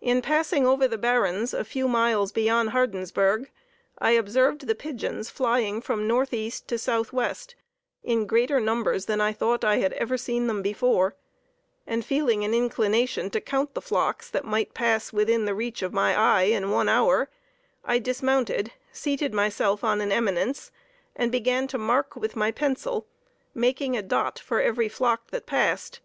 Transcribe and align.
In 0.00 0.22
passing 0.22 0.66
over 0.66 0.88
the 0.88 0.98
Barrens 0.98 1.54
a 1.54 1.62
few 1.64 1.86
miles 1.86 2.32
beyond 2.32 2.70
Hardensburgh, 2.70 3.48
I 3.96 4.10
observed 4.10 4.66
the 4.66 4.74
pigeons 4.74 5.30
flying 5.30 5.80
from 5.80 6.08
northeast 6.08 6.66
to 6.66 6.78
southwest, 6.78 7.54
in 8.02 8.26
greater 8.26 8.58
numbers 8.58 9.06
than 9.06 9.20
I 9.20 9.32
thought 9.32 9.62
I 9.64 9.76
had 9.76 9.92
ever 9.92 10.18
seen 10.18 10.48
them 10.48 10.62
before, 10.62 11.14
and 11.86 12.04
feeling 12.04 12.42
an 12.42 12.54
inclination 12.54 13.30
to 13.30 13.40
count 13.40 13.74
the 13.74 13.80
flocks 13.80 14.28
that 14.30 14.44
might 14.44 14.74
pass 14.74 15.12
within 15.12 15.44
the 15.44 15.54
reach 15.54 15.80
of 15.82 15.92
my 15.92 16.16
eye 16.16 16.48
in 16.50 16.72
one 16.72 16.88
hour, 16.88 17.30
I 17.84 18.00
dismounted, 18.00 18.72
seated 18.90 19.32
myself 19.32 19.84
on 19.84 20.00
an 20.00 20.10
eminence, 20.10 20.72
and 21.14 21.30
began 21.30 21.68
to 21.68 21.78
mark 21.78 22.16
with 22.16 22.34
my 22.34 22.50
pencil, 22.50 23.06
making 23.54 23.96
a 23.96 24.02
dot 24.02 24.40
for 24.40 24.60
every 24.60 24.88
flock 24.88 25.30
that 25.30 25.46
passed. 25.46 26.00